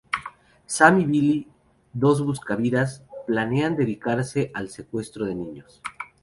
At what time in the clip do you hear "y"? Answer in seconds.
1.01-1.05